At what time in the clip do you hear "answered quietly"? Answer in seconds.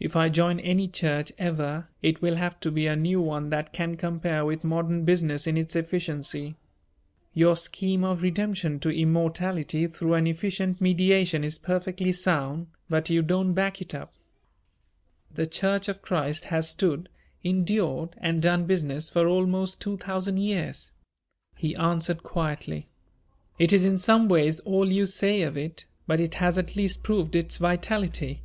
21.76-22.88